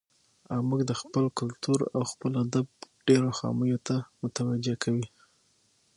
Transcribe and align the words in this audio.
او 0.51 0.59
موږ 0.69 0.81
د 0.89 0.91
خپل 1.01 1.23
کلچر 1.37 1.79
او 1.95 2.01
خپل 2.11 2.31
ادب 2.43 2.67
ډېرو 3.07 3.29
خاميو 3.37 3.77
ته 3.87 3.95
متوجه 4.21 4.75
کوي. 4.83 5.07